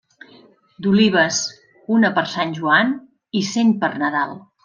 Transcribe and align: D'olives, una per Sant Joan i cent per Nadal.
D'olives, 0.85 1.41
una 1.97 2.11
per 2.17 2.23
Sant 2.33 2.55
Joan 2.61 2.97
i 3.41 3.45
cent 3.53 3.77
per 3.85 3.93
Nadal. 4.05 4.37